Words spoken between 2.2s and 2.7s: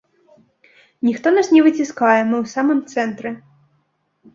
мы ў